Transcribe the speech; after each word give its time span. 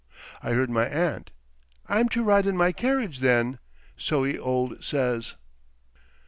I 0.41 0.53
heard 0.53 0.71
my 0.71 0.87
aunt: 0.87 1.29
"I'm 1.87 2.09
to 2.09 2.23
ride 2.23 2.47
in 2.47 2.57
my 2.57 2.71
carriage 2.71 3.19
then. 3.19 3.59
So 3.95 4.23
he 4.23 4.35
old 4.35 4.83
says." 4.83 5.35